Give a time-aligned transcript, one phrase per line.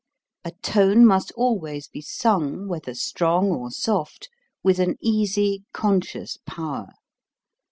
[0.43, 4.29] A tone must always be sung, whether strong or soft,
[4.63, 6.89] with an easy, conscious power.